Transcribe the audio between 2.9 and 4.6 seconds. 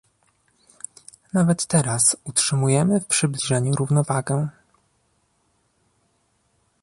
w przybliżeniu równowagę